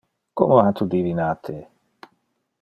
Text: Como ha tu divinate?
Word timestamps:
Como 0.39 0.55
ha 0.61 0.71
tu 0.79 0.87
divinate? 0.95 1.59